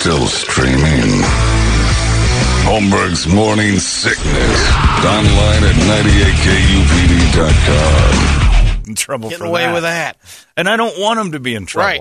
[0.00, 1.20] still streaming.
[2.64, 4.70] Holmberg's Morning Sickness.
[5.04, 5.74] Online at
[7.36, 8.84] 98kupd.com.
[8.88, 9.74] in trouble Getting for away that.
[9.74, 10.16] with that.
[10.56, 11.86] And I don't want them to be in trouble.
[11.86, 12.00] Right.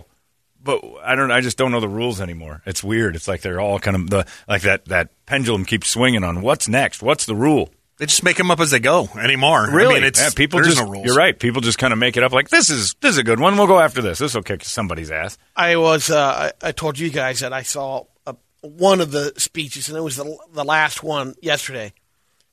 [0.64, 1.30] But I don't.
[1.32, 2.62] I just don't know the rules anymore.
[2.66, 3.18] It's weird.
[3.18, 4.86] It's like they're all kind of the like that.
[4.86, 7.02] That pendulum keeps swinging on what's next.
[7.02, 7.70] What's the rule?
[8.00, 9.68] They just make them up as they go anymore.
[9.70, 9.96] Really?
[9.96, 10.78] I mean, it's yeah, people just.
[10.78, 11.06] no rules.
[11.06, 11.38] You're right.
[11.38, 12.32] People just kind of make it up.
[12.32, 13.58] Like this is this is a good one.
[13.58, 14.20] We'll go after this.
[14.20, 15.38] This will kick somebody's ass.
[15.54, 16.10] I was.
[16.10, 19.98] Uh, I, I told you guys that I saw a, one of the speeches, and
[19.98, 21.92] it was the the last one yesterday,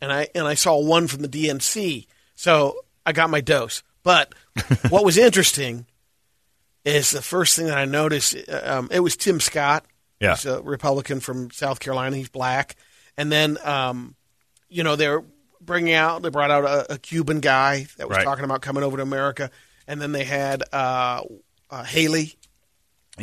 [0.00, 2.08] and I and I saw one from the DNC.
[2.34, 3.84] So I got my dose.
[4.02, 4.34] But
[4.88, 5.86] what was interesting
[6.84, 8.36] is the first thing that I noticed.
[8.48, 9.86] Um, it was Tim Scott.
[10.20, 10.34] Yeah.
[10.34, 12.16] He's a Republican from South Carolina.
[12.16, 12.74] He's black,
[13.16, 14.16] and then um,
[14.68, 15.22] you know they're
[15.60, 16.22] bringing out.
[16.22, 18.24] They brought out a, a Cuban guy that was Right.
[18.24, 19.50] talking about coming over to America,
[19.86, 21.22] and then they had uh,
[21.70, 22.34] uh, Haley.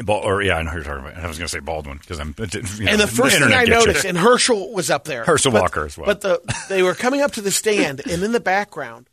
[0.07, 1.23] Or yeah, I know who you're talking about.
[1.23, 2.33] I was going to say Baldwin because I'm.
[2.79, 3.73] You know, and the first thing I gets you.
[3.75, 5.23] noticed, and Herschel was up there.
[5.23, 6.07] Herschel But- Walker as well.
[6.07, 9.07] But the they were coming up to the stand, and in the background,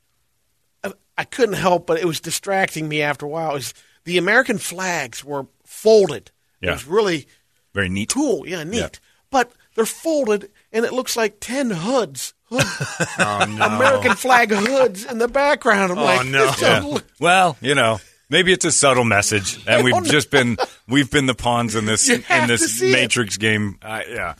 [0.82, 3.52] I, I couldn't help, but it was distracting me after a while.
[3.52, 3.74] Was
[4.04, 6.30] the American flags were folded.
[6.62, 6.70] Yeah.
[6.70, 7.26] It was really
[7.74, 8.08] very neat.
[8.14, 8.78] cool, yeah, neat.
[8.78, 8.88] Yeah.
[9.30, 13.64] But they're folded, and it looks like ten hoods, hood, Oh, no.
[13.66, 15.92] American flag hoods in the background.
[15.92, 16.46] I'm Oh, like, no.
[16.46, 20.30] this doesn't look- Well, you know, maybe it's a subtle message, and we've don't just
[20.30, 20.56] been
[20.88, 22.92] we've been the pawns in this in this see it.
[22.92, 23.78] Matrix game.
[23.82, 24.34] I, yeah,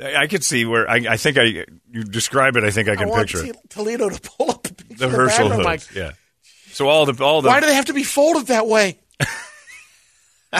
[0.00, 1.42] I, I could see where I, I think I
[1.90, 2.64] you describe it.
[2.64, 3.56] I think I I can want picture it.
[3.70, 5.64] Toledo to pull up the of Herschel background.
[5.64, 6.12] Like, yeah.
[6.72, 8.98] So all the all the why do they have to be folded that way?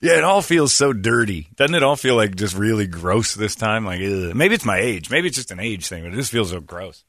[0.00, 1.48] yeah, it all feels so dirty.
[1.56, 3.84] Doesn't it all feel like just really gross this time?
[3.84, 4.34] Like ugh.
[4.34, 5.10] maybe it's my age.
[5.10, 7.04] Maybe it's just an age thing, but it just feels so gross.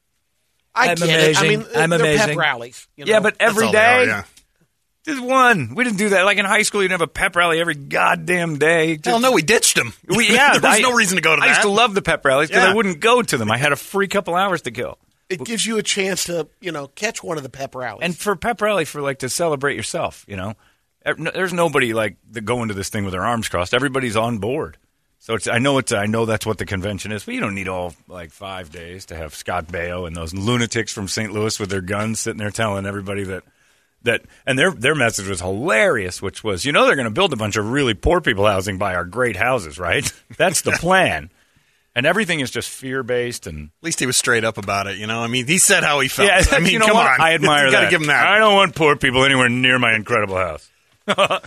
[0.74, 1.36] I I'm get it.
[1.36, 1.48] I amazing.
[1.48, 2.28] mean, I'm they're amazing.
[2.28, 2.88] pep rallies.
[2.96, 4.12] You Yeah, but every day, every all they day.
[4.12, 4.24] are, yeah.
[5.04, 5.74] Just one.
[5.74, 6.24] We didn't do that.
[6.24, 8.98] Like in high school, you'd have a pep rally every goddamn day.
[9.04, 9.92] Hell no, we ditched them.
[10.06, 12.02] We, yeah, there was I- no reason to go to I used to love the
[12.02, 12.70] pep rallies because Yeah.
[12.70, 13.50] I wouldn't go to them.
[13.50, 14.98] I had a free couple hours to kill.
[15.28, 18.02] it gives you a chance to, you know, catch one of the pep rallies.
[18.02, 20.54] And for pep rally, for like to celebrate yourself, you know, no-
[21.04, 23.74] there's nobody like that go into this thing with their arms crossed.
[23.74, 24.76] Everybody's on board.
[25.18, 27.54] So it's, I know it's, I know that's what the convention is, but you don't
[27.54, 31.32] need all like five days to have Scott Baio and those lunatics from St.
[31.32, 33.44] Louis with their guns sitting there telling everybody that
[34.02, 37.32] that and their their message was hilarious, which was, you know, they're going to build
[37.32, 40.12] a bunch of really poor people housing by our great houses, right?
[40.36, 41.30] That's the plan.
[41.94, 44.96] And everything is just fear based and At least he was straight up about it.
[44.96, 46.28] You know, I mean, he said how he felt.
[46.30, 47.06] yeah, I mean, you know come what?
[47.06, 47.20] on.
[47.20, 47.76] I admire you that.
[47.82, 48.26] Gotta give him that.
[48.26, 50.68] I don't want poor people anywhere near my incredible house.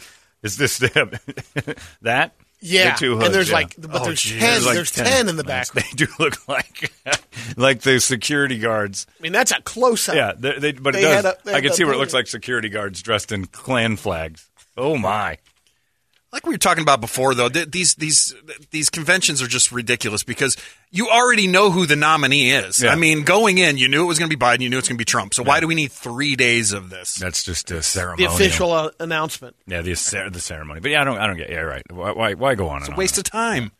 [0.43, 1.11] Is this them?
[2.01, 2.35] that?
[2.61, 3.55] yeah, two hoods, and there's yeah.
[3.55, 4.39] like, but Oh, there's geez.
[4.39, 4.51] ten.
[4.51, 5.67] There's like there's ten, in the back.
[5.73, 6.91] They do look like
[7.57, 9.07] like the security guards.
[9.19, 10.15] I mean, that's a close up.
[10.15, 11.15] Yeah, they, they, but it does.
[11.15, 13.97] had a- they I can see where it looks like security guards dressed in Klan
[13.97, 14.49] flags.
[14.77, 15.38] Oh my!
[16.35, 18.35] Like we were talking about before, though, th- these these
[18.69, 20.57] these conventions are just ridiculous because
[20.91, 22.84] you already know who the nominee is.
[22.84, 22.91] Yeah.
[22.91, 24.90] I mean, going in, you knew it was going to be Biden, you knew it's
[24.90, 25.34] going to be Trump.
[25.34, 27.16] So why do we need three days of this?
[27.16, 29.56] That's just a ceremony, the official uh, announcement.
[29.66, 30.81] Yeah, the the ceremony.
[30.81, 31.50] But yeah, I don't I don't get.
[31.50, 31.84] Yeah, right.
[31.90, 32.79] Why why, why go on?
[32.79, 33.72] It's and a on waste of time.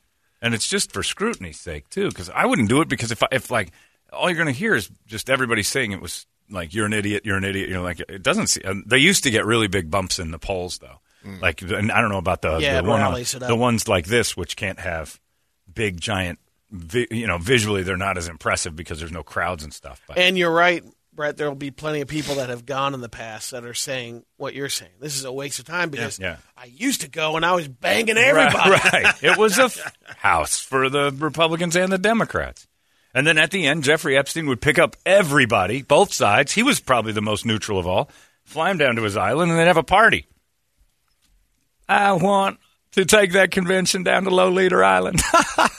[0.42, 2.08] and it's just for scrutiny's sake too.
[2.08, 3.72] Because I wouldn't do it because if I, if like
[4.14, 7.24] all you're going to hear is just everybody saying it was like you're an idiot,
[7.26, 7.68] you're an idiot.
[7.68, 8.48] You know, like it doesn't.
[8.48, 11.00] See, uh, they used to get really big bumps in the polls though.
[11.26, 11.42] Mm.
[11.42, 13.48] Like, and I don't know about the Yeah, the, one on- rallies it up.
[13.50, 15.20] the ones like this, which can't have
[15.74, 16.40] big giant.
[16.72, 20.02] Vi- you know, visually they're not as impressive because there's no crowds and stuff.
[20.08, 20.84] But And you're right,
[21.14, 21.38] Brett.
[21.38, 24.24] There will be plenty of people that have gone in the past that are saying
[24.38, 24.92] what you're saying.
[25.00, 26.38] This is a waste of time because Yeah.
[26.58, 28.70] I used to go and I was banging everybody.
[28.72, 29.24] Right, right.
[29.24, 32.68] It was a f- house for the Republicans and the Democrats.
[33.14, 36.52] And then at the end, Jeffrey Epstein would pick up everybody, both sides.
[36.52, 38.10] He was probably the most neutral of all.
[38.44, 40.28] Fly him down to his island, and they'd have a party.
[41.88, 42.60] I want
[42.92, 45.22] to take that convention down to Lolita Island.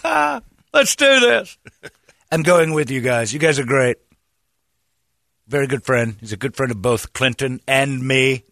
[0.72, 1.58] Let's do this.
[2.30, 3.32] I'm going with you guys.
[3.32, 3.96] You guys are great.
[5.48, 6.16] Very good friend.
[6.20, 8.44] He's a good friend of both Clinton and me.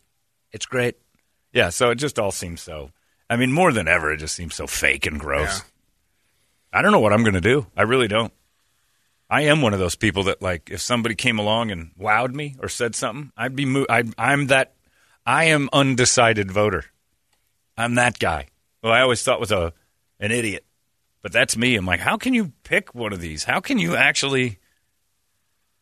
[0.52, 0.96] It's great.
[1.52, 2.90] Yeah, so it just all seems so.
[3.28, 5.62] I mean, more than ever, it just seems so fake and gross.
[6.72, 7.66] I don't know what I'm going to do.
[7.76, 8.32] I really don't.
[9.30, 12.56] I am one of those people that, like, if somebody came along and wowed me
[12.60, 13.64] or said something, I'd be.
[13.64, 14.74] Mo- I, I'm that.
[15.26, 16.84] I am undecided voter.
[17.76, 18.48] I'm that guy.
[18.82, 19.72] Well, I always thought was a
[20.20, 20.64] an idiot,
[21.22, 21.74] but that's me.
[21.76, 23.44] I'm like, how can you pick one of these?
[23.44, 24.58] How can you actually?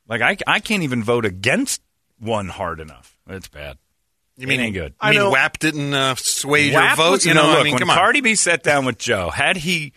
[0.08, 1.82] Like, I I can't even vote against
[2.18, 3.16] one hard enough.
[3.28, 3.78] It's bad.
[4.36, 4.94] You mean it ain't good.
[5.00, 7.10] I mean, know- WAP didn't uh, sway your vote.
[7.12, 7.96] was- You know, look, I mean, when come on.
[7.96, 9.92] Cardi B sat down with Joe, had he,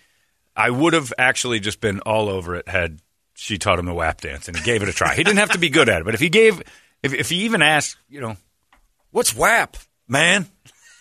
[0.55, 2.67] I would have actually just been all over it.
[2.67, 2.99] Had
[3.33, 5.15] she taught him the WAP dance and he gave it a try.
[5.15, 6.61] He didn't have to be good at it, but if he gave,
[7.01, 8.35] if if he even asked, you know,
[9.11, 9.77] what's WAP,
[10.07, 10.47] man,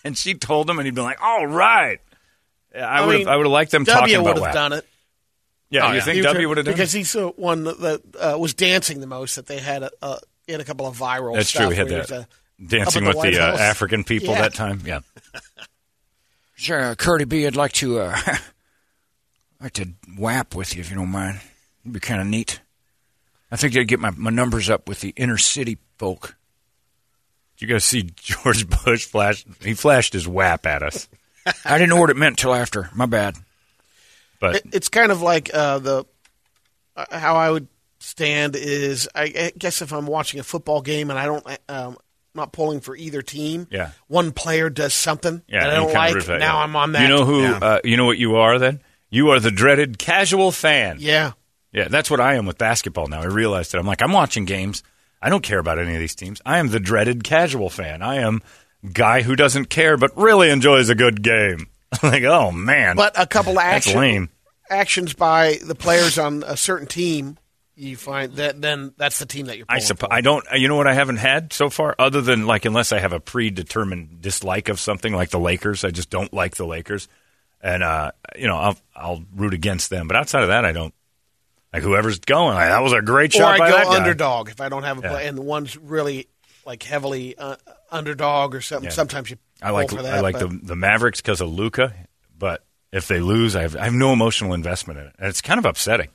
[0.05, 1.99] and she told him, and he'd be like, all right,
[2.73, 4.53] I would have mean, I would have liked them W talking would have WAP.
[4.53, 4.87] done it.
[5.69, 6.01] Yeah, Oh, you yeah.
[6.03, 6.77] think He W would- would have done it.
[6.77, 6.99] because it?
[6.99, 9.35] he's the one that, that uh, was dancing the most.
[9.35, 11.35] That they had a, uh, he had a couple of viral.
[11.35, 11.69] That's stuff true.
[11.69, 13.51] We had where he that was, uh, dancing up at with the the, White uh,
[13.51, 13.59] House.
[13.59, 14.41] African people Yeah.
[14.43, 14.81] that time.
[14.85, 14.99] Yeah.
[16.57, 18.17] Sure, Cardi B, I'd like to uh,
[19.61, 21.41] like to whap with you if you don't mind.
[21.83, 22.61] It'd be kind of neat.
[23.51, 26.35] I think I'd get my, my numbers up with the inner city folk.
[27.57, 29.45] Did you guys see George Bush flash?
[29.61, 31.07] He flashed his WAP at us.
[31.65, 32.89] I didn't know what it meant till after.
[32.93, 33.35] My bad.
[34.39, 36.05] But It, it's kind of like uh, the
[36.95, 37.67] uh, how I would
[37.99, 41.97] stand is I, I guess if I'm watching a football game and I don't um,
[42.33, 43.67] not pulling for either team.
[43.71, 43.91] Yeah.
[44.07, 46.13] one player does something yeah, that I you don't kinda like.
[46.15, 46.63] root for that, now yeah.
[46.63, 47.01] I'm on that.
[47.01, 47.41] You know who?
[47.43, 47.59] Yeah.
[47.61, 48.81] Uh, you know what you are then?
[49.09, 50.97] You are the dreaded casual fan.
[50.99, 51.31] Yeah,
[51.71, 53.21] Yeah, that's what I am with basketball now.
[53.21, 53.77] I realized that.
[53.79, 54.83] I'm like, I'm watching games.
[55.21, 56.41] I don't care about any of these teams.
[56.45, 58.01] I am the dreaded casual fan.
[58.01, 58.41] I am
[58.93, 61.67] guy who doesn't care but really enjoys a good game.
[62.03, 64.29] like, oh man, but a couple action,
[64.69, 67.37] actions by the players on a certain team,
[67.75, 69.65] you find that then that's the team that you're.
[69.69, 70.09] I suppose.
[70.11, 70.45] I don't.
[70.53, 73.19] You know what I haven't had so far, other than like unless I have a
[73.19, 75.83] predetermined dislike of something, like the Lakers.
[75.83, 77.07] I just don't like the Lakers,
[77.61, 80.07] and uh, you know I'll I'll root against them.
[80.07, 80.93] But outside of that, I don't.
[81.75, 83.95] Like whoever's going, like, that was a great or shot I by go that guy.
[83.97, 85.09] underdog if I don't have a Yeah.
[85.11, 86.27] play, and the one's really
[86.65, 87.55] like heavily uh,
[87.91, 88.85] underdog or something.
[88.89, 88.95] Yeah.
[88.95, 89.37] Sometimes you.
[89.61, 91.93] I like for I like but- the the Mavericks because of Luka,
[92.37, 95.41] but if they lose, I have I have no emotional investment in it, and it's
[95.41, 96.09] kind of upsetting.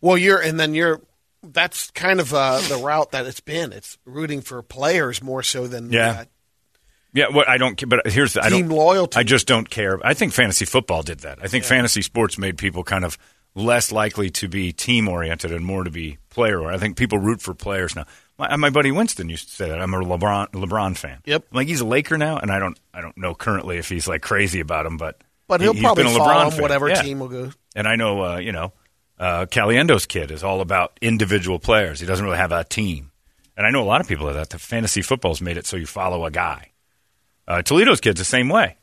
[0.00, 1.00] Well, you're and then you're.
[1.42, 3.72] That's kind of uh, the route that it's been.
[3.72, 6.10] It's rooting for players more so than Yeah.
[6.10, 6.24] uh,
[7.12, 7.88] Yeah, what I don't.
[7.88, 8.68] But here's the I don't.
[8.68, 9.16] loyalty.
[9.18, 9.98] I just don't care.
[10.04, 11.38] I think fantasy football did that.
[11.40, 13.16] I think fantasy sports made people kind of
[13.56, 16.78] less likely to be team oriented and more to be player oriented.
[16.78, 18.04] I think people root for players now.
[18.38, 19.80] My, my buddy Winston used to say that.
[19.80, 21.20] I'm a LeBron LeBron fan.
[21.24, 21.46] Yep.
[21.52, 24.20] Like he's a Laker now, and I don't I don't know currently if he's like
[24.22, 26.62] crazy about him, but But he- he'll he's probably been a follow LeBron fan.
[26.62, 27.02] whatever Yeah.
[27.02, 27.50] team will go.
[27.74, 28.72] And I know, uh, you know,
[29.18, 31.98] uh, Caliendo's kid is all about individual players.
[32.00, 33.10] He doesn't really have a team.
[33.56, 34.50] And I know a lot of people are that.
[34.50, 36.72] The fantasy football's made it so you follow a guy.
[37.48, 38.76] Uh, Toledo's kid's the same way.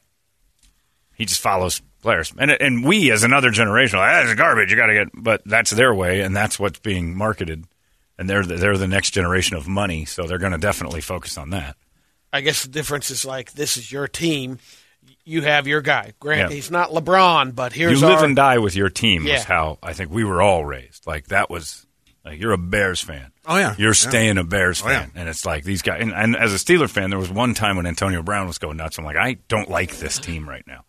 [1.16, 2.32] He just follows players.
[2.38, 4.70] And and we, as another generation, are like, ah, that's garbage.
[4.70, 5.08] You got to get.
[5.16, 7.66] But that's their way, and that's what's being marketed.
[8.20, 11.36] And they're the, they're the next generation of money, so they're going to definitely focus
[11.38, 11.76] on that.
[12.32, 14.60] I guess the difference is like this is your team.
[15.26, 16.14] You have your guy.
[16.20, 16.56] Grant, Yeah.
[16.56, 19.26] he's not LeBron, but here's you live our, and die with your team.
[19.26, 19.36] Yeah.
[19.36, 21.08] Was how I think we were all raised.
[21.08, 21.86] Like that was
[22.26, 23.32] like you're a Bears fan.
[23.46, 23.76] Oh, yeah.
[23.78, 23.94] you're Yeah.
[24.10, 25.02] staying a Bears Oh, yeah.
[25.02, 26.02] fan, and it's like these guys.
[26.02, 28.78] And, and as a Steeler fan, there was one time when Antonio Brown was going
[28.78, 28.98] nuts.
[28.98, 30.86] I'm like, I don't like this team right now.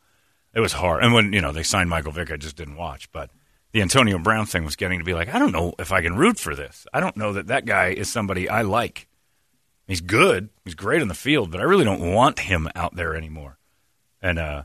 [0.54, 3.10] It was hard, and when you know they signed Michael Vick, I just didn't watch.
[3.10, 3.30] But
[3.72, 6.16] the Antonio Brown thing was getting to be like, I don't know if I can
[6.16, 6.86] root for this.
[6.94, 9.08] I don't know that that guy is somebody I like.
[9.88, 10.48] He's good.
[10.64, 13.58] He's great in the field, but I really don't want him out there anymore.
[14.22, 14.62] And uh,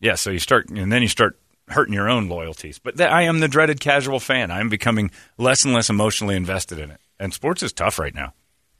[0.00, 1.38] yeah, so you start, and then you start
[1.68, 2.78] hurting your own loyalties.
[2.78, 4.50] But th- I am the dreaded casual fan.
[4.50, 7.00] I'm becoming less and less emotionally invested in it.
[7.20, 8.32] And sports is tough right now.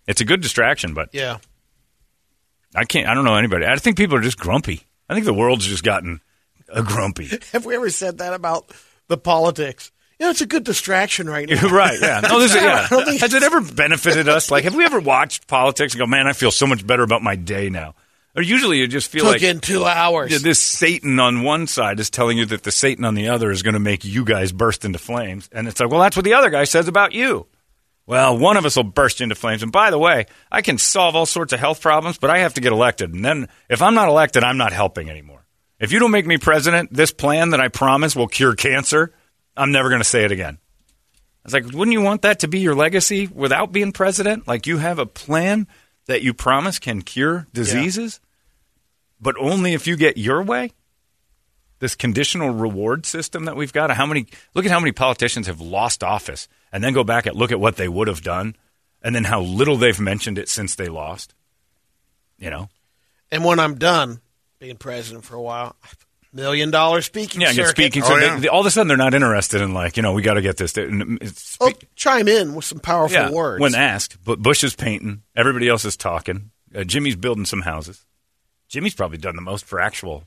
[0.06, 1.38] It's a good distraction, but yeah.
[2.74, 3.06] I can't.
[3.06, 3.66] I don't know anybody.
[3.66, 4.82] I think people are just grumpy.
[5.08, 6.20] I think the world's just gotten
[6.72, 7.30] uh, grumpy.
[7.52, 8.70] Have we ever said that about
[9.08, 9.92] the politics?
[10.18, 11.68] You know, it's a good distraction right now.
[11.68, 11.98] Right.
[12.00, 12.20] Yeah.
[12.20, 12.86] No, this is, yeah.
[12.90, 14.50] I don't think Has it ever benefited us?
[14.50, 17.22] Like, have we ever watched politics and go, man, I feel so much better about
[17.22, 17.94] my day now?
[18.36, 20.30] Or usually you just feel Took like in two hours.
[20.30, 23.50] Yeah, this Satan on one side is telling you that the Satan on the other
[23.50, 25.48] is going to make you guys burst into flames.
[25.50, 27.46] And it's like, well, that's what the other guy says about you.
[28.06, 29.62] Well, one of us will burst into flames.
[29.62, 32.54] And by the way, I can solve all sorts of health problems, but I have
[32.54, 33.12] to get elected.
[33.12, 35.37] And then if I'm not elected, I'm not helping anymore.
[35.80, 39.12] If you don't make me president, this plan that I promise will cure cancer,
[39.56, 40.58] I'm never going to say it again.
[41.14, 44.48] I was like, wouldn't you want that to be your legacy without being president?
[44.48, 45.66] Like you have a plan
[46.06, 48.20] that you promise can cure diseases,
[49.20, 50.72] but only if you get your way?
[51.78, 53.90] This conditional reward system that we've got.
[53.92, 57.36] How many look at how many politicians have lost office and then go back and
[57.36, 58.56] look at what they would have done
[59.00, 61.34] and then how little they've mentioned it since they lost.
[62.36, 62.68] You know?
[63.30, 64.20] and when I'm done
[64.58, 65.76] being president for a while,
[66.32, 67.70] million dollar speaking Yeah, get circuit.
[67.70, 68.02] speaking.
[68.02, 68.34] Oh, So yeah.
[68.34, 70.34] they, they- all of a sudden they're not interested in like, you know, we got
[70.34, 70.76] to get this.
[70.76, 71.18] and
[71.60, 73.60] Oh, chime in with some powerful yeah, words.
[73.60, 74.18] when asked.
[74.24, 75.22] But Bush is painting.
[75.36, 76.50] Everybody else is talking.
[76.74, 78.04] Uh, Jimmy's building some houses.
[78.68, 80.24] Jimmy's probably done the most for actual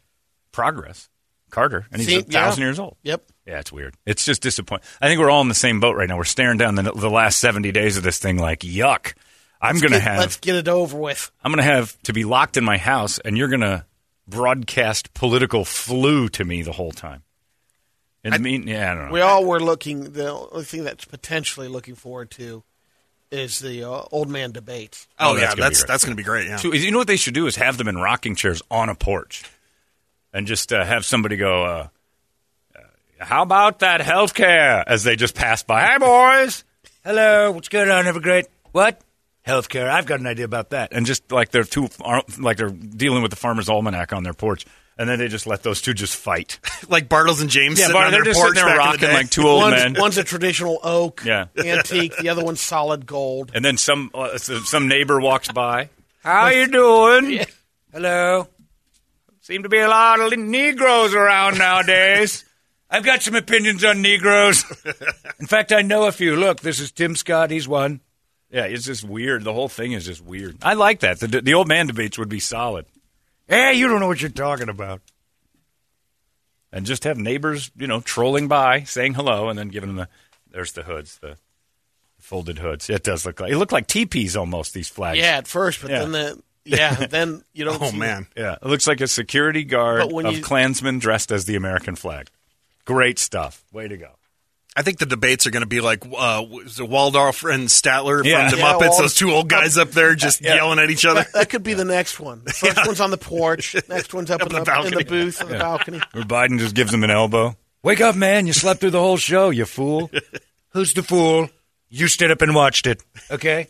[0.51, 1.07] progress.
[1.51, 2.67] Carter, and he's See, a thousand yeah.
[2.69, 2.95] years old.
[3.03, 3.23] Yep.
[3.45, 3.93] Yeah, it's weird.
[4.05, 4.88] It's just disappointing.
[5.01, 6.15] I think we're all in the same boat right now.
[6.15, 9.13] We're staring down the, the last seventy days of this thing like yuck.
[9.61, 11.29] I'm going to Get- have Let's get it over with.
[11.43, 13.83] I'm going to have to be locked in my house, and you're going to
[14.27, 17.23] broadcast political flu to me the whole time.
[18.23, 19.13] And I mean, yeah, I don't know.
[19.13, 20.11] We all were looking.
[20.13, 22.63] The only thing that's potentially looking forward to
[23.31, 25.07] is the uh, old man debates.
[25.19, 26.47] Oh, Oh, that's yeah, gonna that's that's going to be great.
[26.47, 26.57] Yeah.
[26.57, 28.95] So, you know what they should do is have them in rocking chairs on a
[28.95, 29.43] porch,
[30.33, 31.87] and just uh, have somebody go, uh,
[33.19, 34.83] How about that health care?
[34.87, 35.81] As they just pass by.
[35.81, 36.63] Hi, boys.
[37.03, 37.51] Hello.
[37.51, 38.05] What's going on?
[38.05, 39.01] Have a great what?
[39.48, 39.89] Healthcare.
[39.89, 40.93] I've got an idea about that.
[40.93, 41.89] And just like they're two,
[42.39, 44.65] like they're dealing with the farmer's almanac on their porch,
[45.00, 46.60] and then they just let those two just fight.
[46.89, 48.93] like Bartles and James Yeah, sitting Bart, on they're their just porch sitting there back
[48.95, 49.13] in the rocking day.
[49.15, 49.95] like two old one's, men.
[49.98, 51.45] one's a traditional oak Yeah.
[51.57, 52.15] antique.
[52.17, 53.51] The other one's solid gold.
[53.55, 55.89] And then some uh, some neighbor walks by.
[56.24, 57.45] How you doing?
[57.91, 58.48] Hello.
[59.41, 62.45] Seem to be a lot of Negroes around nowadays.
[62.91, 64.63] I've got some opinions on Negroes.
[65.39, 66.36] In fact, I know a few.
[66.36, 67.50] Look, this is Tim Scott.
[67.50, 68.01] He's one.
[68.51, 69.43] Yeah, it's just weird.
[69.43, 70.58] The whole thing is just weird.
[70.62, 71.20] I like that.
[71.20, 72.86] The, the old man debates would be solid.
[73.48, 75.01] Hey, you don't know what you're talking about.
[76.74, 80.08] And just have neighbors, you know, trolling by, saying hello, and then giving them the.
[80.51, 81.38] There's the hoods, the
[82.20, 82.89] folded hoods.
[82.89, 84.74] It does look like it look like teepees almost.
[84.74, 85.17] These flags.
[85.20, 86.00] Yeah, at first, but Yeah.
[86.00, 87.81] then the yeah, then you don't.
[87.81, 91.43] Oh see man, Yeah, it looks like a security guard of you- Klansmen dressed as
[91.46, 92.29] the American flag.
[92.86, 93.63] Great stuff.
[93.74, 94.12] Way to go.
[94.75, 96.43] I think the debates are going to be like uh,
[96.79, 98.49] Waldorf and Statler Yeah.
[98.49, 98.89] from the Yeah, Muppets.
[98.91, 101.25] Wald- those two old guys up there just yelling at each other.
[101.33, 102.41] That could be the next one.
[102.45, 103.75] The first one's on the porch.
[103.89, 105.99] Next one's up, Up in, on the, the in the booth on the balcony.
[106.13, 107.55] Where Biden just gives him an elbow.
[107.83, 108.47] Wake up, man.
[108.47, 110.09] You slept through the whole show, you fool.
[110.69, 111.49] Who's the fool?
[111.89, 113.03] You stood up and watched it.
[113.29, 113.67] Okay?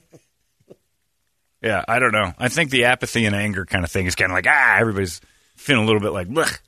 [1.64, 2.34] Yeah, I don't know.
[2.38, 5.20] I think the apathy and anger kind of thing is kind of like, ah, everybody's
[5.56, 6.60] feeling a little bit like, Blech.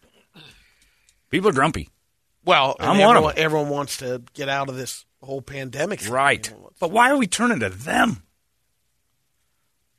[1.29, 1.89] people are grumpy.
[2.45, 3.43] Well, I'm one of everyone, them.
[3.45, 6.01] everyone wants to get out of this whole pandemic.
[6.01, 6.12] thing.
[6.12, 6.53] Right.
[6.79, 8.23] But why are we turning to them?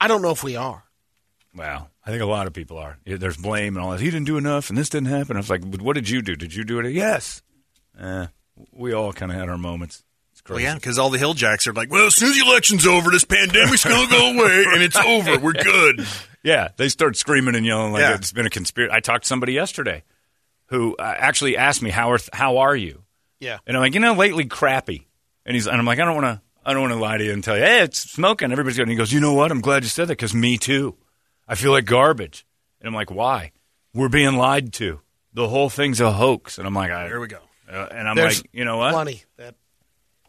[0.01, 0.85] I don't know if we are.
[1.55, 2.99] Well, I think a lot of people are.
[3.07, 4.01] There's blame and all this.
[4.01, 5.37] He didn't do enough, and this didn't happen.
[5.37, 6.35] I was like, but what did you do?
[6.37, 6.91] Did you do it?
[6.93, 7.43] Yes.
[7.99, 8.27] Eh,
[8.73, 10.03] we all kind of had our moments.
[10.33, 10.65] It's Well, crazy.
[10.65, 13.11] yeah, because all the hill jacks are like, well, as soon as the election's over,
[13.11, 15.39] this pandemic's going to go away, and it's over.
[15.39, 16.07] We're good.
[16.47, 18.17] Yeah, they start screaming and yelling like Yeah.
[18.17, 18.93] it's been a conspiracy.
[18.95, 20.03] I talked to somebody yesterday
[20.67, 23.05] who uh, actually asked me, "How are how are you?"
[23.41, 23.59] Yeah.
[23.67, 25.07] And I'm like, you know, lately crappy.
[25.47, 27.25] And he's and I'm like, I don't want to I don't want to lie to
[27.25, 28.51] you and tell you, hey, it's smoking.
[28.51, 28.85] Everybody's good.
[28.85, 29.51] And he goes, you know what?
[29.51, 30.97] I'm glad you said that because me too.
[31.47, 32.47] I feel like garbage.
[32.81, 33.53] And I'm like, why?
[33.93, 35.01] We're being lied to.
[35.35, 36.59] The whole thing's a hoax.
[36.59, 37.39] And I'm like, I, Here we go.
[37.71, 38.93] Uh, and I'm There's like, you know what?
[38.93, 39.23] Plenty.
[39.37, 39.55] That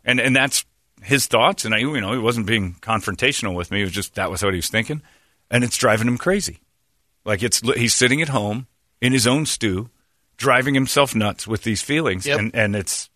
[0.04, 0.66] and and that's
[1.02, 1.66] his thoughts.
[1.66, 3.82] And I, you know, he wasn't being confrontational with me.
[3.82, 5.02] It was just that was what he was thinking,
[5.50, 6.60] and it's driving him crazy.
[7.24, 8.68] Like it's he's sitting at home
[9.02, 9.90] in his own stew,
[10.38, 12.40] driving himself nuts with these feelings, Yep.
[12.40, 13.10] and and it's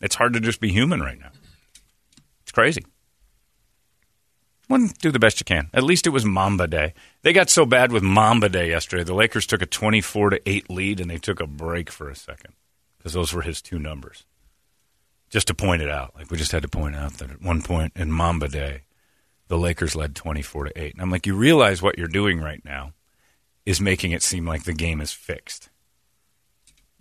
[0.00, 1.30] it's hard to just be human right now.
[2.42, 2.84] It's crazy.
[4.68, 5.68] Well, do the best you can.
[5.74, 6.94] At least it was Mamba Day.
[7.22, 9.02] They got so bad with Mamba Day yesterday.
[9.02, 12.14] The Lakers took a twenty-four to eight lead, and they took a break for a
[12.14, 12.54] second
[12.98, 14.24] because those were his two numbers
[15.28, 16.14] just to point it out.
[16.14, 18.82] Like we just had to point out that at one point in Mamba Day,
[19.48, 20.92] the Lakers led twenty four to eight.
[20.92, 22.92] And I'm like, you realize what you're doing right now
[23.66, 25.68] is making it seem like the game is fixed.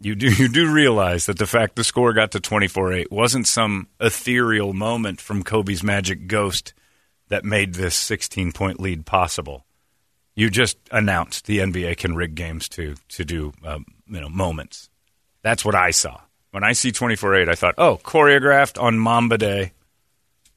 [0.02, 3.12] You do you do realize that the fact the score got to twenty four eight
[3.12, 6.74] wasn't some ethereal moment from Kobe's magic ghost
[7.30, 9.66] that made this sixteen point lead possible.
[10.36, 14.90] You just announced the NBA can rig games to to do um, you know moments.
[15.42, 16.22] That's what I saw.
[16.52, 19.72] When I see 24 8, I thought, oh, choreographed on Mamba Day.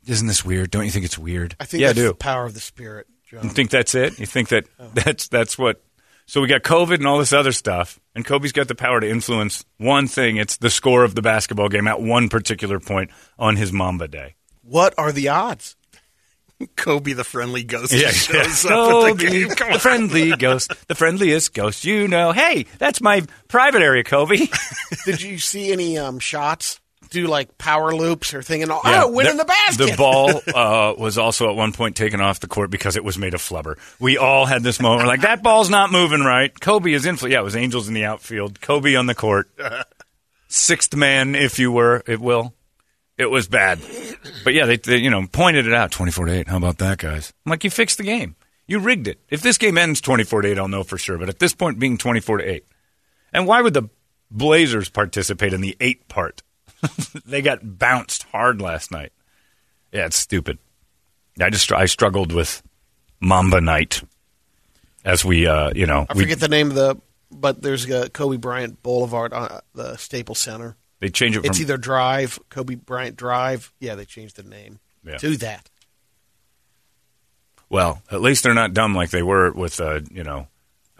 [0.06, 0.70] Isn't this weird?
[0.70, 1.54] Don't you think it's weird?
[1.60, 2.08] I think yeah, that's I do.
[2.08, 3.44] the power of the spirit, John.
[3.44, 4.18] You think that's it?
[4.18, 5.80] You think that that's that's what?
[6.26, 9.08] So we got COVID and all this other stuff, and Kobe's got the power to
[9.08, 10.36] influence one thing.
[10.36, 14.34] It's the score of the basketball game at one particular point on his Mamba Day.
[14.62, 15.76] What are the odds?
[16.76, 18.42] Kobe, the friendly ghost, Yeah, just yeah.
[18.44, 19.48] shows up at the Kobe, game.
[19.50, 19.80] Come the on.
[19.80, 22.30] friendly ghost, the friendliest ghost you know.
[22.32, 24.36] Hey, that's my private area, Kobe.
[25.04, 26.80] Did you see any um, shots?
[27.12, 28.80] Do like power loops or thing and all?
[28.84, 29.90] Yeah, oh, winning the, basket.
[29.90, 33.18] The ball uh, was also at one point taken off the court because it was
[33.18, 33.78] made of flubber.
[34.00, 35.08] We all had this moment.
[35.08, 36.58] Like, that ball's not moving right.
[36.58, 37.16] Kobe is in.
[37.22, 38.60] Yeah, it was Angels in the outfield.
[38.62, 39.50] Kobe on the court.
[40.48, 42.54] Sixth man, if you were, it will.
[43.18, 43.78] It was bad.
[44.42, 45.90] But yeah, they, they you know pointed it out.
[45.92, 46.48] Twenty four to eight.
[46.48, 47.32] How about that, guys?
[47.44, 48.36] I'm like, you fixed the game.
[48.66, 49.20] You rigged it.
[49.28, 51.18] If this game ends twenty four to eight, I'll know for sure.
[51.18, 52.66] But at this point, being twenty four to eight,
[53.32, 53.90] and why would the
[54.30, 56.42] Blazers participate in the eight part?
[57.24, 59.12] they got bounced hard last night.
[59.92, 60.58] Yeah, it's stupid.
[61.40, 62.62] I just I struggled with
[63.20, 64.02] Mamba Night
[65.04, 66.96] as we uh, you know I we, forget the name of the,
[67.30, 70.76] but there's a Kobe Bryant Boulevard on the Staples Center.
[71.00, 73.72] they change it It's either Drive, Kobe Bryant Drive.
[73.80, 75.16] Yeah, they changed the name Yeah.
[75.18, 75.68] to that.
[77.68, 80.46] well at least they're not dumb like they were with uh, you know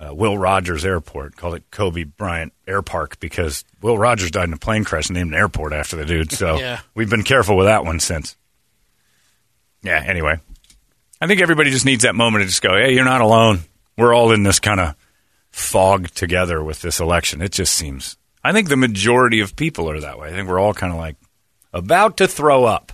[0.05, 1.37] uh, Will Rogers Airport.
[1.37, 5.17] Called it Kobe Bryant Air Park because Will Rogers died in a plane crash and
[5.17, 6.33] named an airport after the dude.
[6.33, 6.81] So Yeah.
[6.95, 8.37] we've been careful with that one since.
[9.83, 10.03] Yeah.
[10.05, 10.39] Anyway,
[11.21, 13.61] I think everybody just needs that moment to just go, "Hey, you're not alone.
[13.97, 14.95] We're all in this kind of
[15.51, 20.01] fog together with this election." It just seems I think the majority of people are
[20.01, 20.29] that way.
[20.29, 21.17] I think we're all kind of like
[21.73, 22.93] about to throw up.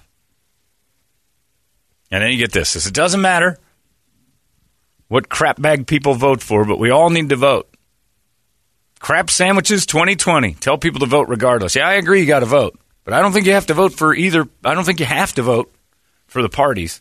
[2.10, 2.72] And then you get this.
[2.74, 3.58] this it doesn't matter
[5.08, 7.68] what crap bag people vote for, but we all need to vote.
[9.00, 10.54] Crap sandwiches 2020.
[10.54, 11.76] Tell people to vote regardless.
[11.76, 12.78] Yeah, I agree you got to vote.
[13.04, 14.46] But I don't think you have to vote for either.
[14.64, 15.72] I don't think you have to vote
[16.26, 17.00] for the parties.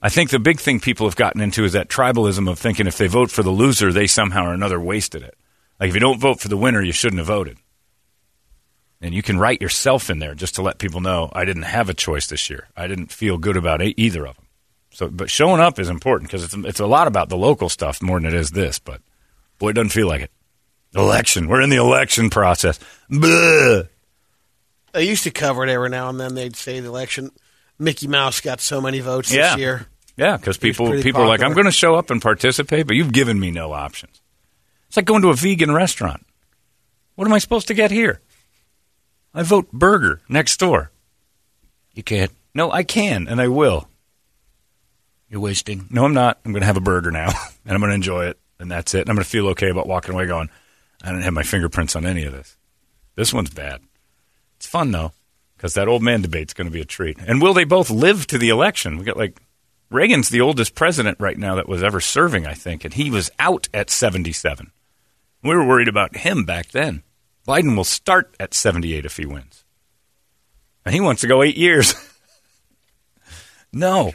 [0.00, 2.96] I think the big thing people have gotten into is that tribalism of thinking if
[2.96, 5.36] they vote for the loser, they somehow or another wasted it.
[5.78, 7.58] Like if you don't vote for the winner, you shouldn't have voted.
[9.00, 11.90] And you can write yourself in there just to let people know I didn't have
[11.90, 12.68] a choice this year.
[12.76, 14.45] I didn't feel good about either of them.
[14.96, 18.00] So, but showing up is important because it's it's a lot about the local stuff
[18.00, 18.78] more than it is this.
[18.78, 19.02] But
[19.58, 20.30] boy, it doesn't feel like it.
[20.94, 21.48] Election.
[21.48, 22.78] We're in the election process.
[23.12, 23.84] I
[24.94, 26.34] used to cover it every now and then.
[26.34, 27.30] They'd say the election.
[27.78, 29.50] Mickey Mouse got so many votes Yeah.
[29.50, 29.86] this year.
[30.16, 33.12] Yeah, because people people are like, I'm going to show up and participate, but you've
[33.12, 34.22] given me no options.
[34.88, 36.24] It's like going to a vegan restaurant.
[37.16, 38.22] What am I supposed to get here?
[39.34, 40.90] I vote burger next door.
[41.92, 42.30] You can't.
[42.54, 43.90] No, I can, and I will.
[45.28, 45.86] You're wasting.
[45.90, 46.38] No, I'm not.
[46.44, 47.28] I'm going to have a burger now,
[47.64, 49.02] and I'm going to enjoy it, and that's it.
[49.02, 50.50] And I'm going to feel okay about walking away going,
[51.02, 52.56] I didn't have my fingerprints on any of this.
[53.16, 53.80] This one's bad.
[54.56, 55.12] It's fun, though,
[55.56, 57.18] because that old man debate's going to be a treat.
[57.18, 58.98] And will they both live to the election?
[58.98, 59.38] We got like
[59.90, 63.30] Reagan's the oldest president right now that was ever serving, I think, and he was
[63.38, 64.72] out at 77.
[65.42, 67.02] We were worried about him back then.
[67.46, 69.64] Biden will start at 78 if he wins.
[70.84, 71.94] And he wants to go eight years.
[73.72, 74.12] no.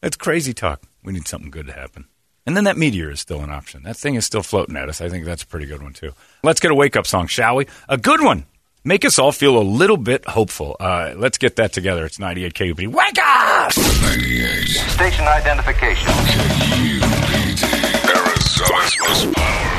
[0.00, 0.82] That's crazy talk.
[1.02, 2.06] We need something good to happen.
[2.46, 3.82] And then that meteor is still an option.
[3.82, 5.00] That thing is still floating at us.
[5.00, 6.12] I think that's a pretty good one, too.
[6.42, 7.66] Let's get a wake up song, shall we?
[7.88, 8.46] A good one.
[8.84, 10.76] Make us all feel a little bit hopeful.
[10.80, 12.06] Uh, let's get that together.
[12.06, 12.78] It's 98 KUP.
[12.86, 13.72] Wake up!
[13.76, 16.08] 98 Station identification.
[16.08, 17.64] KUPD.
[18.08, 19.77] Arizona's most powerful.